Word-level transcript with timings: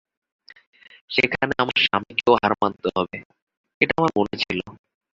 সেখানে 1.11 1.53
আমার 1.59 1.77
স্বামীকেও 1.85 2.33
হার 2.35 2.53
মানতে 2.61 2.87
হবে 2.95 3.17
এটা 3.81 3.93
আমার 3.97 4.11
মনে 4.17 4.35
ছিল। 4.43 4.59